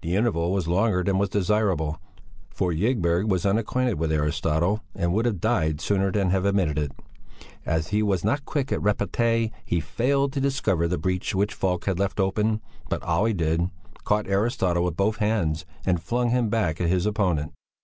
The 0.00 0.14
interval 0.14 0.52
was 0.52 0.68
longer 0.68 1.02
than 1.02 1.18
was 1.18 1.28
desirable, 1.28 2.00
for 2.50 2.70
Ygberg 2.72 3.26
was 3.28 3.44
unacquainted 3.44 3.94
with 3.98 4.12
Aristotle 4.12 4.80
and 4.94 5.12
would 5.12 5.24
have 5.26 5.40
died 5.40 5.80
sooner 5.80 6.12
than 6.12 6.30
have 6.30 6.44
admitted 6.44 6.78
it. 6.78 6.92
As 7.66 7.88
he 7.88 8.00
was 8.00 8.22
not 8.22 8.44
quick 8.44 8.70
at 8.70 8.80
repartee, 8.80 9.50
he 9.64 9.80
failed 9.80 10.32
to 10.34 10.40
discover 10.40 10.86
the 10.86 10.98
breach 10.98 11.34
which 11.34 11.52
Falk 11.52 11.86
had 11.86 11.98
left 11.98 12.20
open; 12.20 12.60
but 12.88 13.02
Olle 13.02 13.32
did, 13.32 13.68
caught 14.04 14.28
Aristotle 14.28 14.84
with 14.84 14.96
both 14.96 15.16
hands 15.16 15.66
and 15.84 16.00
flung 16.00 16.30
him 16.30 16.48
back 16.48 16.80
at 16.80 16.88
his 16.88 17.04
opponent. 17.04 17.52